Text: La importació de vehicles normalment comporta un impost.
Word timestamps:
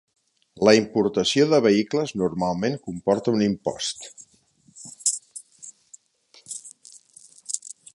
La 0.67 0.71
importació 0.77 1.45
de 1.51 1.59
vehicles 1.65 2.13
normalment 2.23 2.79
comporta 2.87 3.35
un 3.39 3.45
impost. 3.49 4.09